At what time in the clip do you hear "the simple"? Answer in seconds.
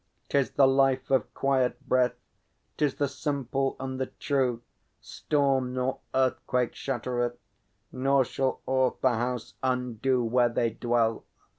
2.95-3.75